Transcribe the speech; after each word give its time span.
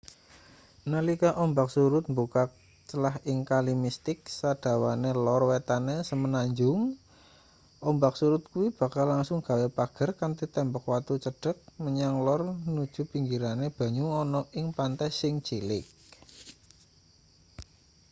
nalika 0.91 1.29
ombak 1.43 1.69
surut 1.75 2.05
mbukak 2.13 2.49
clah 2.89 3.15
ing 3.31 3.39
kali 3.51 3.73
mistik 3.83 4.19
sadawane 4.39 5.11
lor 5.25 5.41
wetane 5.49 5.95
semenanjung 6.09 6.81
ombak 7.89 8.13
surut 8.19 8.43
kuwi 8.51 8.67
bakal 8.79 9.05
langsung 9.13 9.39
gawe 9.49 9.67
pager 9.77 10.09
kanthi 10.19 10.45
tembok 10.55 10.83
watu 10.91 11.13
cendhek 11.23 11.57
menyang 11.83 12.15
lor 12.25 12.41
nuju 12.75 13.01
pinggirane 13.11 13.65
banyu 13.77 14.05
ana 14.21 14.41
ing 14.59 14.65
pantai 14.77 15.09
sing 15.21 15.33
cilik 15.47 15.85